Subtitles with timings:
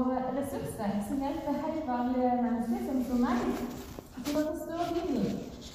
[0.00, 3.38] og ressurser som hjelper helt vanlige mennesker, som for meg,
[4.24, 5.34] til å forstå Bibelen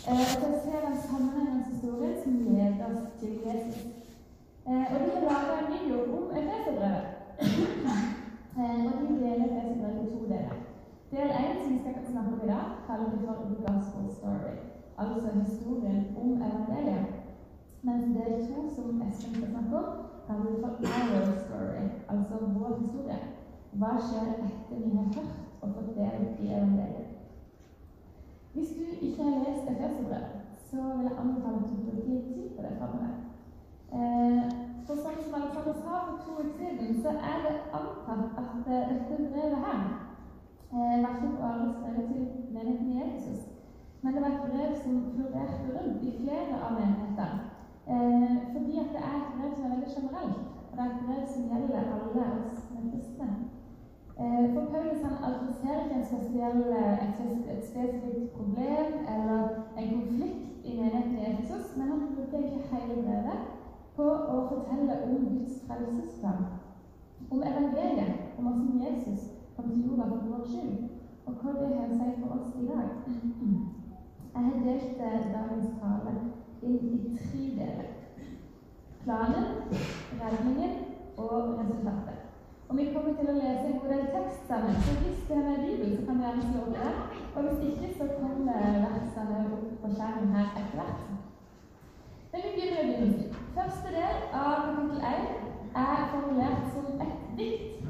[0.09, 3.83] eh, og til å se den sammenhengende historien som leder oss til Jesus.
[4.65, 7.05] Eh, og de har laga en video om Efeserbrevet.
[8.59, 10.57] eh, og de deler Efeserbrevet i to deler.
[11.11, 14.55] Del én, som vi skal snakke om i dag, kaller vi for The Gospel Story.
[14.97, 17.05] Altså historien om evangeliet.
[17.85, 19.89] Mens del to, som Espen skal snakke om,
[20.27, 21.83] kaller vi for Our Story.
[22.09, 23.19] Altså vår historie.
[23.79, 27.15] Hva skjer etter vi har hørt og fått del i evangeliet?
[28.53, 30.35] Hvis du ikke har lest Efeserbrevet,
[30.69, 33.09] så vil jeg anbefale at du bruker litt tid på det framover.
[33.97, 34.43] Eh,
[34.85, 39.17] for som Alexander sa for to uker siden, så er det antatt at eh, dette
[39.33, 39.81] brevet her
[40.75, 42.23] eh, var ikke bare skrevet til
[42.55, 43.41] menigheten i Jesus,
[44.01, 47.43] men det var et brev som florerte rundt i flere av menighetene.
[47.91, 51.05] Eh, fordi at det er et brev som er veldig generelt, og det er et
[51.05, 53.29] brev som gjelder alle oss kristne.
[54.19, 56.61] Eh, for Paulus han adresserer ikke en spesiell,
[57.03, 57.17] et,
[57.53, 59.41] et spesifikt problem eller
[59.79, 63.41] en konflikt i menigheten i Efesos, men han bruker ikke hele brevet
[63.95, 64.05] på
[64.35, 66.47] å fortelle om Guds frelsesplan,
[67.31, 70.77] om evangeliet, om hvordan Jesus kom til jorda for vår skyld,
[71.25, 72.89] og hva det har å si for oss i dag.
[74.35, 74.97] Jeg har delt
[75.35, 76.15] dagens tale
[76.61, 77.91] inn i tre deler.
[79.03, 79.47] Planen,
[80.21, 80.77] redningen
[81.17, 82.14] og resultatet.
[82.69, 85.43] Og Vi kommer til å lese en god del tekst sammen, så hvis det er
[85.47, 86.95] med Bibelen, så kan du gjerne slå opp der.
[87.35, 91.03] Og hvis ikke, så kommer versene opp på skjermen her etter hvert.
[92.31, 93.35] Men vi begynner med Bibelen.
[93.57, 95.45] Første del av kapittel 1
[95.83, 97.85] er formulert som et dikt.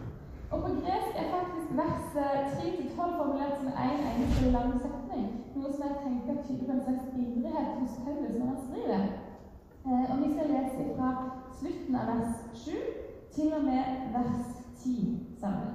[0.51, 2.03] Og på gresk er faktisk vers
[2.59, 5.25] 3-12 formulert som en eneste lang setning.
[5.55, 9.07] Noe som jeg tenker tyder på en slags ivrighet hos Paulus når han skriver.
[9.87, 11.09] Eh, og Vi skal lese fra
[11.59, 12.71] slutten av vers 7
[13.35, 13.83] til og med
[14.17, 14.54] vers
[14.85, 15.73] 10 sammen.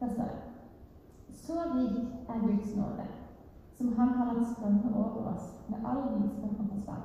[0.00, 0.40] Da står det
[1.42, 1.96] Så rik
[2.28, 3.06] er Guds nåde,
[3.76, 7.04] som Han har latt strømme over oss med all visdom og forstand,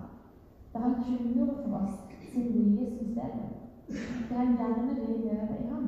[0.73, 1.95] da Han kunngjorde for oss
[2.33, 3.47] sin viljes stedet.
[4.29, 5.87] det Han gjerne vil gjøre i Ham.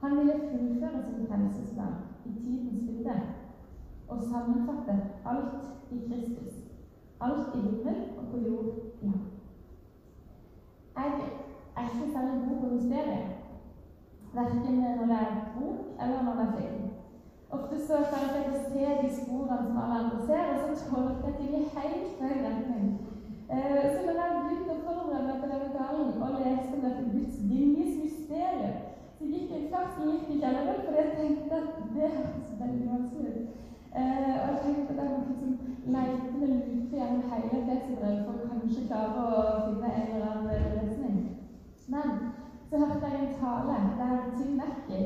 [0.00, 1.94] Han ville fullføre sin frelsesplan
[2.24, 3.20] i tidens bilde
[4.08, 4.94] og sammenfatte
[5.24, 5.54] alt
[5.90, 6.52] i Kristus.
[7.20, 8.66] Alt i himmel og på jord
[9.02, 9.20] i ham.
[10.96, 11.06] Jeg
[11.76, 13.26] er ikke særlig god på mysterier.
[14.34, 16.88] Verken når det er bok eller når det er film.
[17.50, 21.36] Ofte så kan jeg se de sporene som alle andre ser, og så tolker jeg
[21.38, 22.88] ting i helt feil retning.
[23.54, 27.04] Eh, så når jeg begynte å forberede meg på denne talen og leste om dette
[27.14, 28.76] Guds viljes mysterium,
[29.16, 33.32] så gikk jeg først litt i kjelleren, for jeg tenkte at det høres veldig vanskelig
[33.38, 33.48] ut.
[33.98, 35.52] Eh, og jeg tenkte at jeg måtte liksom
[35.96, 40.68] lete med lupe gjennom hele Efeserbrevet for å kanskje klare å finne en eller annen
[40.76, 41.16] løsning.
[41.88, 42.27] Men
[42.70, 44.60] så hørte jeg en tale der Tim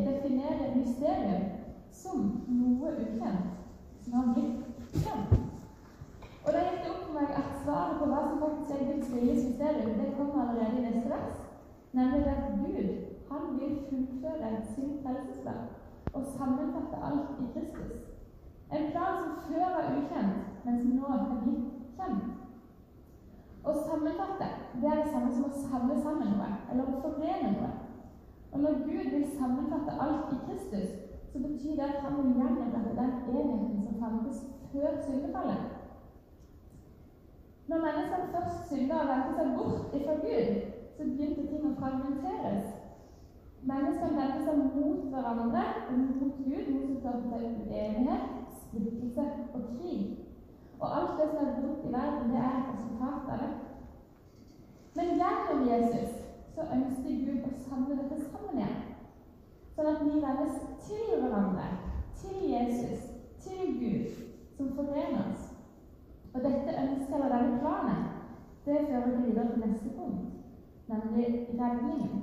[0.06, 1.42] definerer mysterium
[1.92, 3.50] som noe ukjent
[4.04, 5.34] som har blitt kjent.
[6.44, 9.12] Og da gikk det opp for meg at svaret på hva som faktisk er Guds
[9.14, 11.44] viljes mysterium, det kommer allerede i neste vers,
[11.92, 12.90] nemlig at Gud
[13.30, 15.70] han vil fullføre sin frelsesplan
[16.12, 17.92] og sammenfatte alt i Kristus.
[18.72, 21.71] En plan som før var ukjent, men som nå er blitt.
[23.62, 24.48] Å sammenfatte
[24.82, 27.70] det er det samme som å samle sammen noe, eller å forene noe.
[28.52, 30.96] Og når Gud vil sammenfatte alt i Kristus,
[31.32, 34.42] så betyr det at han vil gjenopprette den enheten som fantes
[34.72, 35.70] før syndefallet.
[37.68, 40.50] Når menneskene først synda og vendte seg bort ifra Gud,
[40.96, 42.66] så begynte ting å fragmenteres.
[43.62, 45.62] Menneskene vendte seg mot hverandre,
[45.94, 48.26] mot Gud, mot som førte til uenighet,
[48.64, 50.21] splittelse og krig.
[50.82, 53.52] Og alt det som er vondt i verden, det er et resultat av det.
[54.96, 56.14] Men gjennom Jesus
[56.54, 58.80] så ønsker Gud å samle dette sammen igjen.
[59.76, 61.68] Sånn at vi vendes til hverandre,
[62.18, 63.06] til Jesus,
[63.44, 64.18] til Gud,
[64.56, 65.46] som forener oss.
[66.34, 68.04] Og dette ønsket eller denne planen,
[68.66, 70.28] det fører videre til neste punkt,
[70.90, 71.26] nemlig
[71.60, 72.22] redningen.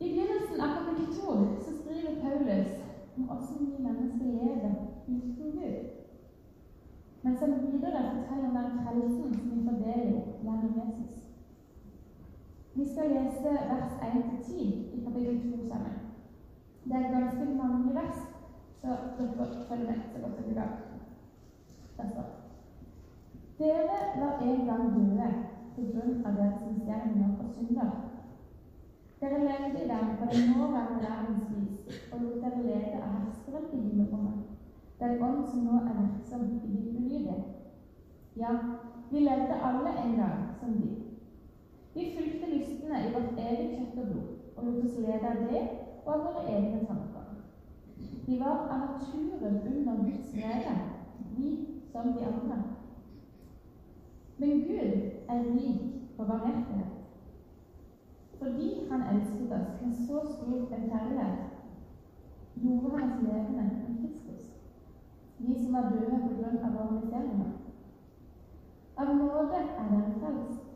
[0.00, 1.34] I begynnelsen av kapittel 2
[1.66, 2.78] så skriver Paulus
[3.16, 4.74] om hvordan vi mennesker lever
[5.08, 5.99] uten Gud.
[7.22, 10.12] Mens som videre forteller om den frelsen som vi får del
[10.44, 11.12] gjennom Jesus.
[12.74, 14.60] Vi skal lese vers 1-10
[14.94, 15.96] i kapittel 2 sammen.
[16.84, 18.20] Det er ganske mange vers,
[18.80, 18.88] så
[19.18, 21.00] dere følger med så godt dere kan.
[21.98, 22.24] Der
[23.58, 25.28] Dere var en gang døde
[25.74, 27.90] på grunn av deres misgjerninger og synder.
[29.20, 33.66] Dere levde i dem på den nåværende verdens vis og lot dere lede av herskeren
[33.72, 34.19] i himmelrommet,
[35.00, 37.38] den ånd som nå er virksom i de ulydige.
[38.36, 38.52] Ja,
[39.10, 40.90] vi levde alle en gang som de.
[41.94, 45.62] Vi fulgte lystene i vårt eget kjøtt og blod og lot oss lede av det
[46.06, 47.26] var våre egne tanker.
[48.26, 50.76] Vi var av naturen under Guds nede,
[51.36, 51.48] vi
[51.92, 52.60] som de andre.
[54.38, 54.92] Men Gud
[55.28, 55.82] er rik
[56.16, 56.96] på barmhjertighet.
[58.38, 61.40] Fordi han elsket oss med så stor en kjærlighet,
[62.56, 63.66] gjorde han oss levende
[65.40, 67.52] vi som var døde på grunn av miserier.
[69.00, 70.66] Av nåde er dere frelst.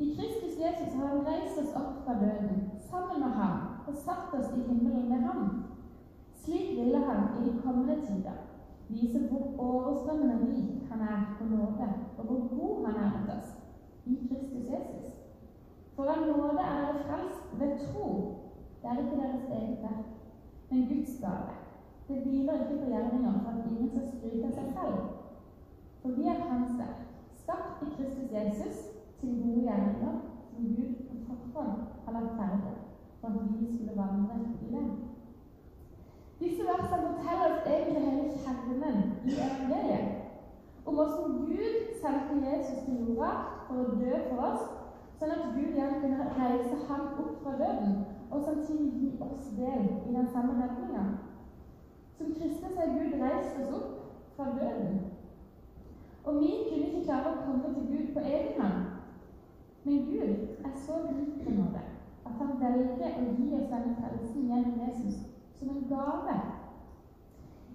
[0.00, 4.32] I Kristus Jesus har han reist oss opp fra døden, sammen med ham, og satt
[4.38, 5.42] oss i himmelen med ham.
[6.34, 8.38] Slik ville han i de kommende tider
[8.88, 13.56] vise hvor overstrømmende rik han er på nåde, og hvor god han er mot oss
[14.06, 15.12] i Kristus Jesus.
[15.96, 18.06] For av nåde er dere frelst ved tro.
[18.82, 20.06] Det er ikke deres eget verk,
[20.70, 21.69] men Guds gave.
[22.10, 24.96] Det hviler ikke på gjerninger for at ingen skal skryte av seg selv.
[26.02, 27.04] For vi er Hans verk,
[27.42, 28.80] skapt i Kristus Jesus
[29.20, 30.16] til gode gjerninger
[30.50, 32.74] som Gud på forhånd har lagt ferdig
[33.20, 34.90] for at vi skulle vandre i dem.
[36.40, 38.98] Disse versene forteller oss egentlig hele kjernen
[39.28, 40.10] i evangeliet.
[40.86, 43.32] Om hvordan Gud sendte Jesus til jorda
[43.68, 44.68] for å dø for oss,
[45.20, 47.98] sånn at Gud igjen kunne reise ham opp fra døden
[48.30, 51.04] og samtidig gi oss del i den samme redninga.
[52.20, 53.92] Som kristne så har Gud reist oss opp
[54.36, 54.98] fra døden.
[56.24, 58.82] Og vi kunne ikke klare å komme til Gud på egen hånd.
[59.84, 61.84] Men Gud er så rik på nåde
[62.28, 65.22] at han velger å gi oss denne frelsen gjennom Jesus
[65.56, 66.36] som en gave.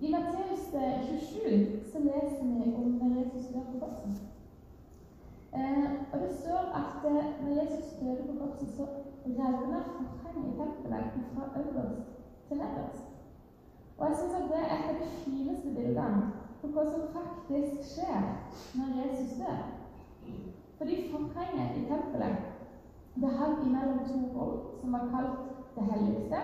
[0.01, 4.21] I Matteus 27 så leser vi om Jesus dør på korset.
[5.55, 8.87] Eh, og det står at eh, når Jesus døde på korset, så
[9.25, 9.81] revna
[10.21, 12.07] forhenget i tempelet fra øverst
[12.47, 13.04] til nederst.
[13.97, 16.31] Og jeg syns at det er et av de fineste bildene
[16.61, 18.25] på hva som faktisk skjer
[18.79, 19.61] når Jesus dør.
[20.77, 22.35] Fordi forhenget i tempelet
[23.15, 25.37] det hang imellom to rom som var kalt
[25.75, 26.41] det helligste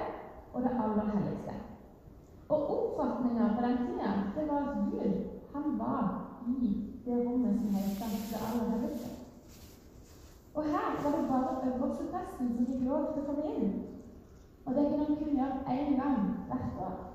[0.54, 1.54] og det aller helligste.
[2.50, 5.14] Og oppfatninga på den tida det var at Gud
[5.54, 6.04] han var
[6.48, 9.10] i det rommet som het det aller helligste.
[10.56, 13.72] Og her var det bare øverstepresten som fikk lov til å komme inn.
[14.66, 17.11] Og det kunne han kun gjøre én gang hvert år.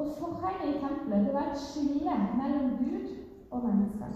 [0.00, 3.06] Og forhenget i tempelet det var et skille mellom Gud
[3.50, 4.10] og mennesker.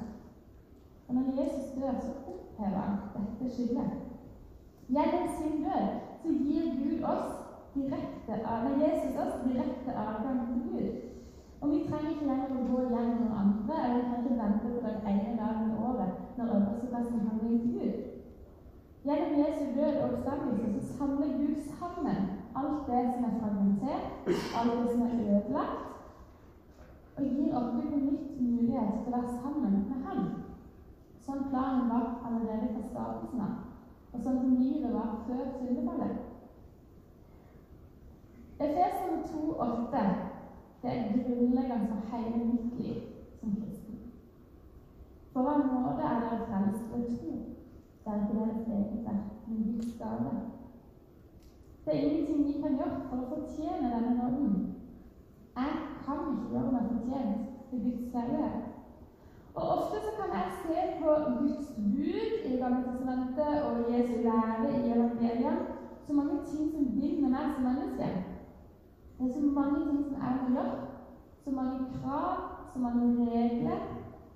[1.08, 3.90] Og når Jesus dør, så opphever han dette skillet.
[4.94, 5.86] Gjennom sin død
[6.22, 7.28] så gir Gud oss
[7.74, 8.34] direkte,
[8.64, 10.88] nei, Jesus oss direkte adgang til Gud.
[11.60, 14.88] Og vi trenger ikke lenger å gå gjennom andre, eller vi trenger ikke vente på
[14.94, 17.94] den ene dagen i året når øvelsesplassen handler om Gud.
[19.04, 22.20] Gjennom Jesu død og oppstandelse så samler Gud sammen
[22.60, 23.38] alt det som er
[23.94, 25.80] fragmentert, alt det som er ødelagt,
[27.16, 30.22] og gir oss på nytt mulighet til å være sammen med Ham.
[31.26, 33.54] Sånn planen var allerede fra starten av,
[34.12, 36.20] og sånn som livet var før syndefallet.
[38.64, 40.04] Efesene 2,8
[40.82, 42.98] det er grunnleggende for hele mitt liv
[43.40, 44.00] som kristen.
[45.32, 47.38] For av nåde er dere frelst ved tro.
[48.04, 50.34] Det er ikke deres eget verk, men Guds gave.
[51.84, 54.52] Det er ingenting vi kan gjøre for å fortjene denne nåden.
[55.56, 55.72] Jeg
[56.04, 58.62] kan ikke gjøre meg fortjent til Guds kjærlighet.
[59.54, 64.90] Og Ofte så kan jeg se på Guds bud i Gammeltestamentet og Jesu lære i
[64.94, 65.74] evangeliet
[66.06, 68.08] så mange ting som binder meg som menneske.
[69.18, 70.80] Det er så mange ting som jeg må gjøre.
[71.44, 72.34] Så mange krav,
[72.72, 73.78] så mange regler.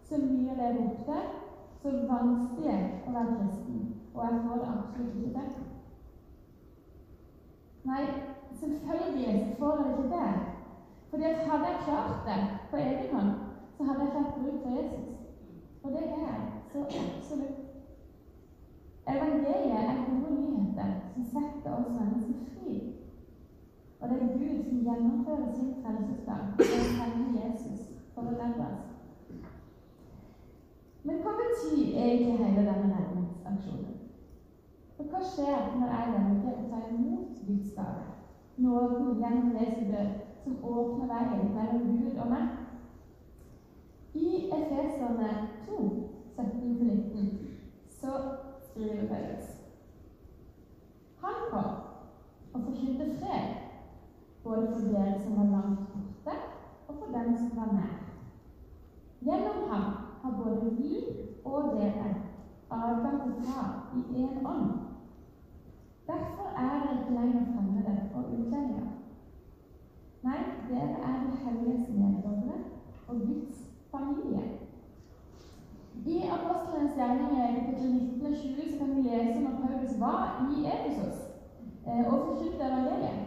[0.03, 1.27] Så mye leve opp til.
[1.83, 3.83] Så vanskelig å være kristen.
[4.15, 5.68] Og jeg får det absolutt ikke til.
[7.85, 8.05] Nei,
[8.61, 10.31] selvfølgelig så får det ikke det.
[11.11, 13.31] Fordi at hadde jeg klart det på egen hånd,
[13.77, 15.09] så hadde jeg fått bruk for Jesus.
[15.83, 16.41] Og det er jeg
[16.73, 17.59] så absolutt.
[19.09, 22.73] Evangeliet er gode nyheter som setter oss mennesker fri.
[24.01, 27.81] Og det er Gud som gjennomfører sin frelsesplan og sender Jesus
[28.15, 28.85] for å redde oss.
[31.03, 33.98] Men hva betyr egentlig hele denne redningsaksjonen?
[35.19, 38.03] Hva skjer når jeg velger å ta imot Guds gave?
[38.63, 40.13] Nåden gjennom Jesu død,
[40.45, 42.45] som åpner veien mellom Gud og meg?
[44.15, 45.33] I Efeserne
[45.65, 45.81] 2,
[46.37, 47.27] 17-19,
[47.99, 48.15] så
[48.69, 49.51] skriver Paulus
[51.25, 51.75] Han kom
[52.55, 53.51] og forkynte fred
[54.47, 56.37] både for dere som var langt borte,
[56.87, 57.97] og for dem som var nær.
[59.27, 59.89] Gjennom ham
[60.23, 61.03] har både vi
[61.43, 62.15] og dere
[62.71, 64.88] adgang til Far i én ånd.
[71.49, 72.59] helligseneddommere
[73.09, 73.57] og Guds
[73.93, 74.43] familie.
[76.07, 80.23] I Apostelens gjerninger kapittel 19 og 20 kan vi lese når Paulus var
[80.55, 81.19] i Efesos
[81.89, 83.19] eh, og forkynte evangeliet.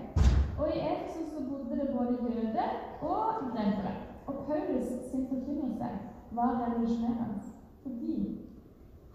[0.59, 2.69] Og i Efesos så bodde det både jøder
[3.01, 3.93] og grekere.
[4.27, 5.87] Og Paulus sin forkynnelse
[6.31, 7.41] var revolusjonerende
[7.83, 8.41] fordi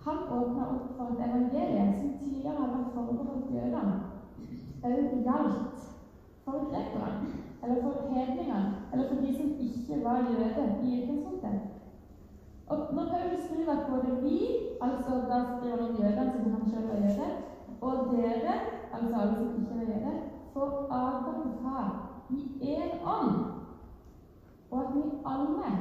[0.04, 3.96] han åpna opp for et evangelium som tidligere har vært forbeholdt jødene,
[4.84, 5.80] òg gjaldt
[6.44, 11.60] for grekerne eller for hedningene, eller for de som ikke var jøder i utgangspunktet.
[12.66, 14.38] Og når Paulus skriver at både vi,
[14.80, 17.28] altså da skriver han jødene siden han selv var jøde,
[17.80, 18.54] og dere,
[18.92, 20.12] altså alle som ikke var jøde,
[20.52, 21.88] får adgang til Far
[22.30, 23.34] i én ånd,
[24.70, 25.72] og at vi alle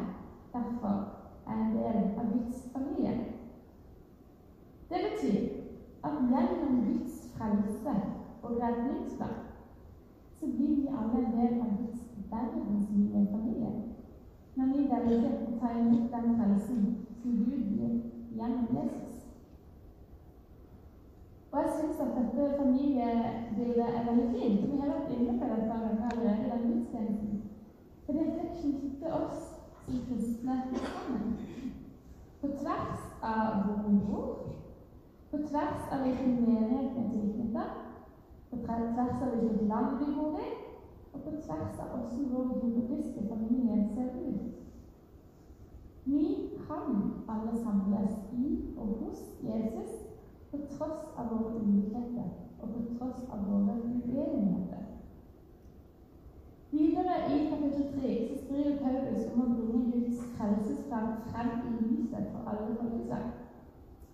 [0.53, 0.95] derfor
[1.47, 3.13] er en del av Guds familie.
[4.89, 5.39] Det betyr
[6.03, 7.95] at gjennom Guds frelse
[8.43, 9.44] og redningsplan
[10.45, 13.71] så blir vi alle en del av Guds verdensvide familie
[14.55, 16.83] når vi velger å ta imot den frelsen
[17.21, 17.95] som Gud gir
[18.37, 19.15] gjennom Jesus.
[21.51, 24.67] Og jeg syns at dette familiebildet er veldig fint.
[24.69, 27.41] Vi har vært inne på dette allerede i den gudstjenesten.
[28.05, 29.41] For dette knytter oss
[29.87, 31.33] som kristne sammen.
[32.41, 34.29] På tvers av hvor vi bor,
[35.31, 37.84] på tvers av hvilken menighet vi er tilknyttet,
[38.49, 40.49] på tvers av hvilket land vi bor i,
[41.13, 44.55] og på tvers av hvordan vår jordiske familie ser ut.
[46.05, 49.91] Vi kan alle samles i og hos Jesus
[50.51, 52.27] på tross av våre ulikheter
[52.61, 54.83] og på tross av våre uenigheter.
[56.71, 62.31] Videre i kapittel 3 så skriver Paulus om å bringe Guds frelsesplan frem i lyset
[62.31, 63.25] for alle folkeslag.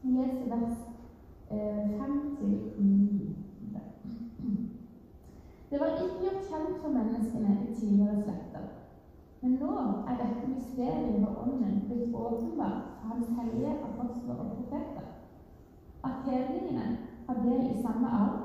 [0.03, 0.77] Jesu vers
[1.51, 2.40] eh, 5-6.
[6.71, 8.63] Kjent for menneskene i tidligere slekter.
[9.41, 9.71] Men nå
[10.07, 15.07] er dette mysteriet med Ånden blitt åpenbart for Hans hellige apostler og profeter.
[16.03, 16.97] At hedningene
[17.27, 18.37] har del i samme arv,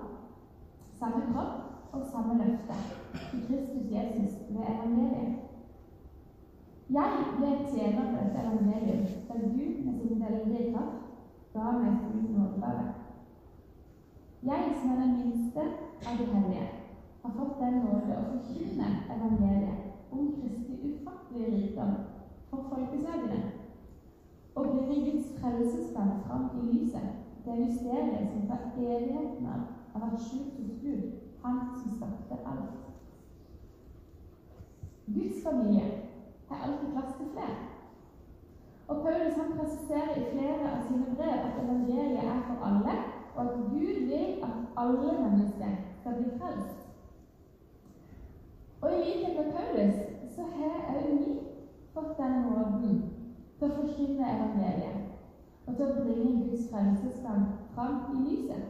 [0.98, 2.78] samme kropp og samme løfte
[3.30, 5.34] til Kristus Jesus ved evangeliet.
[6.90, 10.98] Jeg ble tjener for dette evangeliet da Gud med sin veldige kraft
[11.54, 12.86] ga meg sin nådegave.
[14.42, 15.62] Jeg som er den minste
[16.06, 16.75] av de hellige
[17.26, 21.94] har fått den nåde å forkynne evangeliet om Kristi ufattelige rikdom
[22.50, 23.40] for folkesøkende.
[24.56, 27.08] og bringe Guds frelsesplan fram i lyset,
[27.44, 31.02] det mysteriet som fra evigheten av har vært skjult hos Gud,
[31.42, 32.78] Han som skapte alt.
[35.06, 35.84] Guds familie
[36.48, 37.58] har alltid plass til flere.
[38.88, 42.96] Og Paulus han presiserer i flere av sine brev at evangeliet er for alle,
[43.34, 46.85] og at Gud vil at alle mennesker skal bli frelst.
[48.82, 49.94] Og i likhet med Paulus
[50.36, 51.28] så har òg vi
[51.94, 52.96] fått den måten
[53.58, 55.04] til å forkynne evangeliet
[55.66, 58.66] og til å bringe Guds frelseskamp fram i lyset.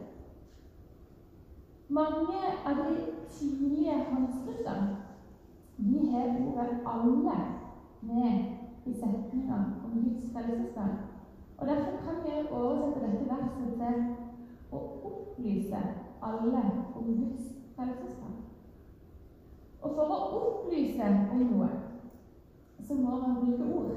[1.89, 2.95] Mange av de
[3.29, 4.87] tidlige håndskriftene
[5.77, 7.41] de har ordet 'alle'
[8.01, 8.39] med
[8.85, 10.97] i setninga om Guds frelseskamp.
[11.57, 14.03] Og Derfor kan vi oversette dette verset til
[14.71, 15.79] å opplyse
[16.21, 18.26] alle om Guds frelsesplan.
[19.81, 21.67] Og for å opplyse om noe,
[22.87, 23.91] så må man bruke ord.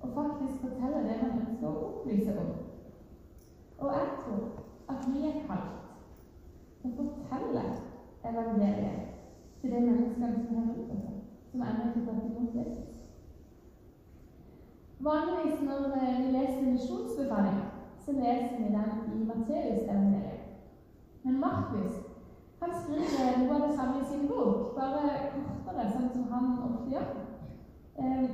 [0.00, 2.50] Og faktisk fortelle det man ønsker å opplyse om.
[3.80, 4.42] Og jeg tror
[4.90, 5.76] at vi er kalt
[6.82, 7.64] til å fortelle
[8.24, 9.06] evangeliet
[9.60, 11.20] til de menneskene som har rundt oss,
[11.50, 12.96] som ennå ikke har tatt imot Jesus.
[15.00, 17.68] Vanligvis når vi leser misjonsbefalinger,
[18.04, 20.40] så leser vi den i Matteus-evangeliet.
[21.22, 21.94] Men Markus
[22.60, 26.26] han skriver noe av det samme i sin bok, bare kortere, sånn som
[26.90, 27.20] han ofte.
[27.98, 28.30] Eh,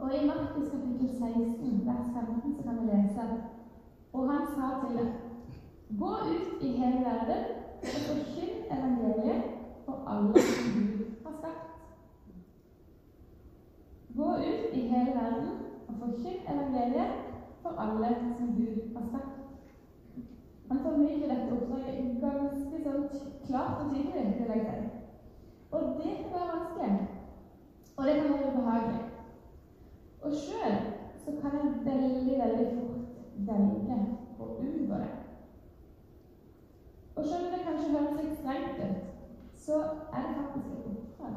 [0.00, 3.20] og I Markus kapittel 16, vers 15, så kan vi lese
[4.12, 5.08] Og han sa til dem
[5.98, 7.44] Gå ut i hele verden
[7.82, 9.42] og forkynn evangeliet
[9.84, 11.68] for alle som Gud har skapt.
[14.16, 15.48] Gå ut i hele verden
[15.88, 17.12] og forkynn evangeliet
[17.62, 19.38] for alle som Gud har skapt.
[20.68, 23.06] Han formidler dette oppdraget ganske sånn
[23.46, 24.90] klart og tydelig, vil jeg.
[25.70, 27.07] Og det kan være vanskelig.
[27.98, 29.00] Og det kan være ubehagelig.
[30.22, 30.74] Og sjøl
[31.24, 33.00] så kan en veldig, veldig fort
[33.48, 33.96] velge
[34.38, 35.16] å unngå det.
[37.16, 39.02] Og selv om det kanskje høres litt strengt ut,
[39.64, 39.80] så
[40.14, 41.36] er det faktisk et oppdrag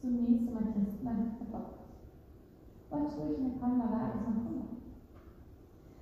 [0.00, 1.74] som vi som er kristne, har fått.
[2.90, 4.64] Og jeg tror ikke vi kan la være om det.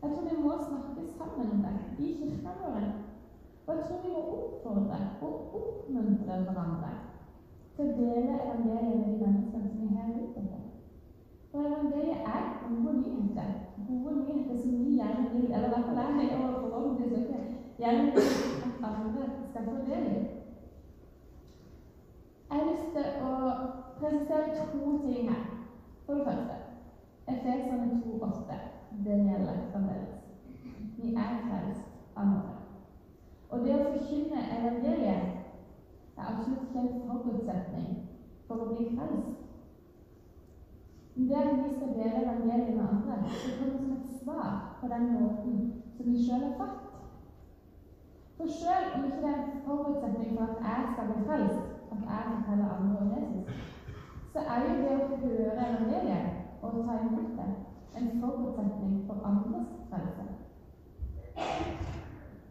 [0.02, 2.88] Jeg tror vi må snakke sammen om det i kirka vår.
[3.66, 7.07] Og jeg tror vi må oppfordre og oppmuntre hverandre
[7.78, 10.62] til å dele evangeliet med de menneskene som er har ute.
[11.50, 13.52] For evangeliet er gode nyheter.
[13.88, 17.38] Gode nyheter som vi gjerne vil, eller i hvert fall jeg og forhåpentligvis ikke
[17.78, 18.26] gjerne vil
[18.66, 20.24] at andre skal få del i.
[22.50, 23.32] Jeg har lyst til å
[24.00, 25.42] presentere er to ting her.
[26.06, 26.58] For det første
[27.28, 28.60] Efeserne 2,8.
[29.04, 30.14] Det gjelder fremdeles.
[30.96, 32.54] Vi er frelst av nåde.
[33.50, 34.97] Og det å forkynne evangeliet
[36.38, 37.94] absolutt ikke en forutsetning
[38.46, 39.36] for å bli frelst.
[41.18, 45.08] Det at vi skal dele evangeliet med andre, det kommer som et svar på den
[45.14, 45.56] måten
[45.96, 46.84] som vi sjøl er født.
[48.36, 52.04] For sjøl om ikke det er en forutsetning for at jeg skal bli frelst, at
[52.10, 53.48] jeg forteller andre om Jesus,
[54.32, 57.50] så er jo det å høre evangeliet og ta imot det
[57.98, 60.28] en forutsetning for andres frelse.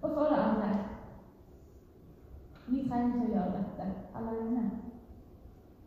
[0.01, 0.87] Og for det andre
[2.97, 3.85] trenger ikke å gjøre dette
[4.17, 4.63] alene.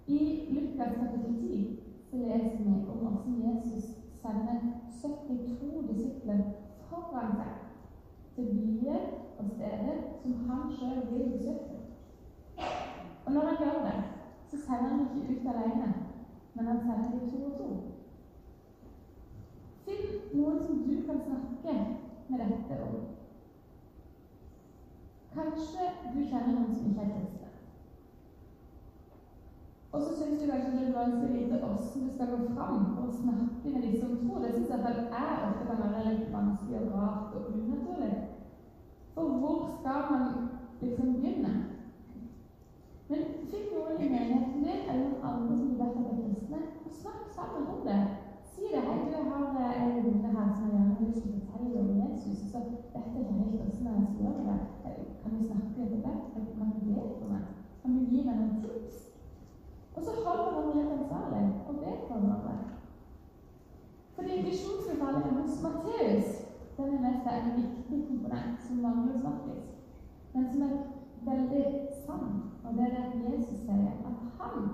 [0.06, 0.18] I
[0.54, 3.90] Lukas kapittel 10 så leser vi om hvordan Jesus
[4.20, 4.60] sender
[5.02, 6.40] 72 disipler
[6.90, 7.52] foran seg
[8.36, 9.04] til byer
[9.38, 11.78] og steder som han sjøl vil besøke.
[13.26, 13.98] Og når han gjør det,
[14.50, 15.92] så sender han ikke ut alene,
[16.54, 17.70] men han sender de to og to.
[19.86, 21.78] Finn noen som du kan snakke
[22.28, 23.19] med dette om.
[25.34, 27.48] Kanskje du kjenner noen som ikke er kristne.
[29.92, 32.84] Og så syns du kanskje det er vanskelig å vite hvordan du skal gå fram
[33.02, 34.42] å snakke med de som tror.
[34.42, 38.12] Det syns jeg er ofte kan være litt vanskelig og rart og unaturlig.
[39.14, 40.26] For hvor skal man
[40.80, 41.54] liksom begynne?
[43.10, 46.98] Men finn noen i menigheten din eller noen andre som vet at er kristne, og
[47.02, 48.02] snakk sammen om det.
[48.50, 48.82] Si det.
[48.82, 53.02] 'Hei, du, har en venninne her som gjerne vil fortelle om Jesus.' Så vet jeg
[53.06, 54.60] ikke helt hvordan jeg skal gjøre det.
[55.22, 56.16] Kan vi snakke litt om det?
[56.58, 57.44] Kan du be for meg?
[57.82, 58.96] Kan du gi meg noen tips?
[60.00, 62.52] Og så holder han litt ansvarlig og hverandre.
[64.14, 66.30] Fordi visjonsbefalingen hos Matteus
[66.76, 69.66] den er mest en viktig komponent som mangler snakkes,
[70.34, 70.76] men som er
[71.28, 71.64] veldig
[72.06, 72.30] sann.
[72.64, 74.70] Og det er det Jesus sier, at han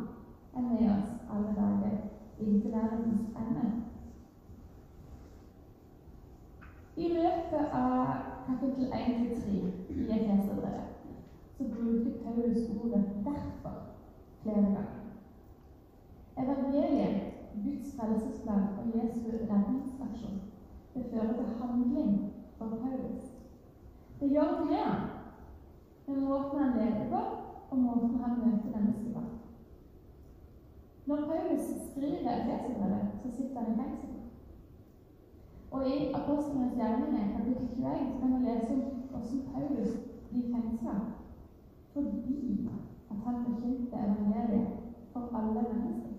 [0.54, 1.96] er med oss alle dager
[2.38, 3.64] inntil verdens ende.
[6.96, 8.14] I løpet av
[8.46, 9.56] kapittel 1-3
[9.90, 10.94] i Efeserbrevet
[11.56, 13.82] så bruker Paulus ordet 'derfor'
[14.42, 14.96] flere ganger.
[16.38, 17.20] Evangeliet,
[17.64, 20.40] Guds frelsesplan og Jesu redningsaksjon,
[20.94, 23.22] det fører til handling for Paulus.
[24.20, 25.02] Det gjør noe med ham,
[26.06, 27.20] med måten han lever på,
[27.70, 29.22] og måten han møter mennesker på.
[31.06, 34.14] Når Paulus skriver Efeserbrevet, så sitter han i fengsel.
[35.70, 38.80] Og i Apostlenes gjerninger, kapittel 21, så kan man lese om
[39.10, 39.92] hvordan Paulus
[40.30, 40.94] blir fengsla
[41.92, 42.68] fordi
[43.10, 44.68] at han forkynte evangeliet
[45.12, 46.12] for alle mennesker.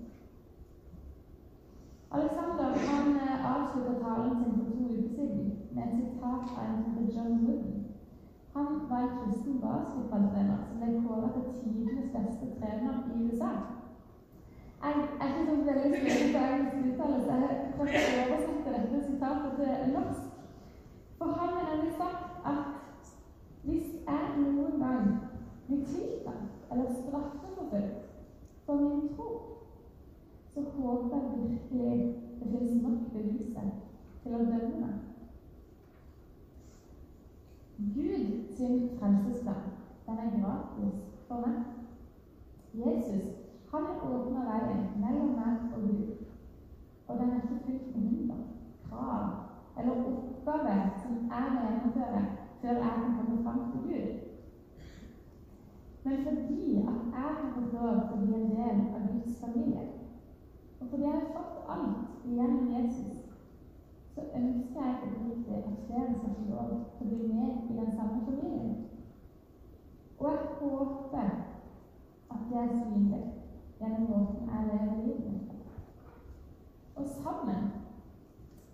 [2.12, 5.84] Alexander han eh, avslutta talen sin for to uker siden med
[6.48, 7.86] sitat en John Wooden.
[8.54, 13.52] Han var en kristen basketballtrener som ble kåret til tidenes beste trener i USA.
[14.84, 17.34] Jeg er ikke så veldig flink på engelsk uttalelse.
[17.34, 20.24] jeg prøver å oversette dette sitatet til norsk.
[21.18, 22.62] For han har nemlig sagt at
[23.64, 25.08] hvis jeg noen gang
[25.68, 27.98] blir tiltalt eller straffeforfulgt
[28.66, 29.30] for min tro,
[30.54, 33.70] så håper jeg virkelig det finnes nok beviser
[34.24, 34.98] til å dømme meg.
[37.78, 39.56] Gud sin frelsesplan,
[40.06, 41.58] den er gratis for meg.
[42.74, 43.28] Jesus
[43.72, 46.26] han har åpna veien mellom meg og Gud.
[47.08, 48.40] Og den er ikke fylt med hinder,
[48.90, 49.26] krav
[49.78, 52.22] eller oppgaver som jeg må gjennomføre
[52.62, 54.10] før jeg kan komme fram til Gud.
[56.04, 57.00] Men fordi at
[57.78, 59.86] jeg lov til å bli en del av Guds familie,
[60.80, 63.18] og fordi jeg har fått alt igjennom Jesus,
[64.16, 67.92] så ønsker jeg oppriktig at flere skal få lov til å bli med i den
[67.98, 68.72] samme familien.
[70.20, 71.28] Og jeg håper
[72.34, 73.24] at det er synlig
[73.80, 75.52] gjennom måten jeg lever livet mitt.
[76.96, 77.68] Og sammen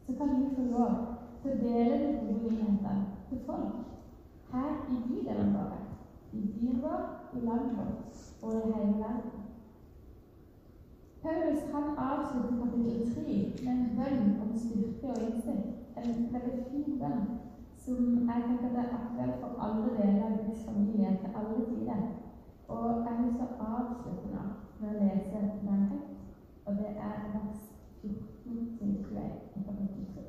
[0.06, 0.94] så kan vi få lov
[1.42, 3.82] til å dele de gode nyhetene til folk
[4.54, 5.76] her i bydelen vår,
[6.34, 9.44] i byen vår, i landet vårt og det hele verden.
[11.24, 15.70] Paulus han avslutter kapittel 3 med en bønn om styrke og innsikt.
[15.98, 17.24] En veldig fin bønn
[17.86, 22.02] som jeg tenker er aktuell for alle deler av Guds familie til alle tider.
[22.68, 24.44] Og jeg har lyst til å avslutte nå
[24.80, 26.14] med å lese den høyt,
[26.66, 27.62] og det er vers
[28.02, 30.24] 14-21 i kapittel 3.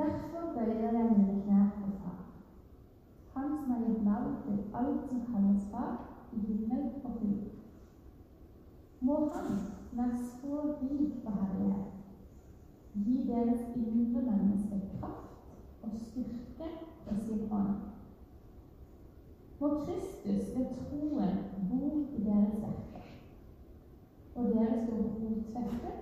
[0.00, 2.18] Derfor bøyer jeg mine knær for Far,
[3.34, 4.36] Han som har gitt navn
[5.08, 5.92] som kalles Far,
[6.32, 7.52] i himmel og på jord.
[9.00, 9.58] Må Han,
[9.98, 11.84] er så rik på herlighet,
[12.94, 16.70] gi deres indre menneske kraft og styrke
[17.06, 17.76] ved sin ånd
[19.60, 21.36] må Kristus ved troen
[21.70, 23.00] bo i deres hjerte,
[24.34, 25.96] og dere står rotfestet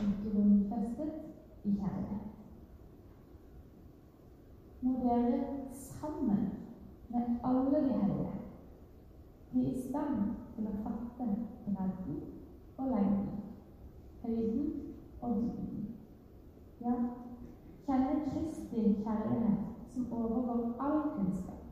[0.00, 1.12] og grunnfestet
[1.64, 2.26] i kjærlighet.
[4.80, 5.40] Må dere
[5.72, 6.48] sammen
[7.08, 8.37] med alle de hellige
[9.58, 10.18] bli i stand
[10.54, 11.26] til å fatte
[11.66, 12.18] bredden
[12.78, 13.38] og lengden,
[14.22, 14.68] høyden
[15.20, 15.86] og dybden.
[16.82, 16.94] Ja,
[17.86, 21.64] kjenne Kristi kjærlighet som overgår all kunnskap.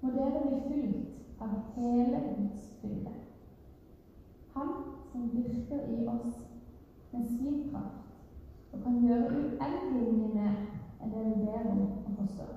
[0.00, 3.12] Må dere bli fylt av hele Guds fylde.
[4.54, 4.72] Han
[5.12, 6.40] som virker i oss
[7.12, 10.56] med sin kraft og kan gjøre uendelig mye mer
[11.00, 12.56] enn det vi ber om og forstår.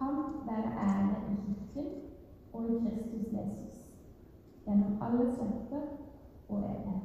[0.00, 1.92] Han være ære i Kirken
[2.54, 3.72] og i Kristus Jesus
[4.64, 5.82] gjennom alle slekter
[6.48, 7.03] og evigheter.